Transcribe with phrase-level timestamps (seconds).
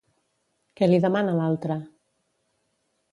[0.79, 1.77] Què li demana l'altre?